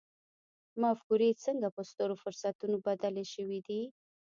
[0.81, 3.81] مفکورې څنګه په سترو فرصتونو بدلې شوې دي.